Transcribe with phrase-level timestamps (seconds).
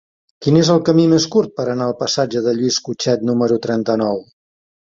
[0.45, 4.23] Quin és el camí més curt per anar al passatge de Lluís Cutchet número trenta-nou?